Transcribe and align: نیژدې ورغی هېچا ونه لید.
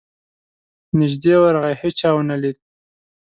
نیژدې 0.97 1.33
ورغی 1.39 1.73
هېچا 1.81 2.09
ونه 2.13 2.35
لید. 2.41 2.57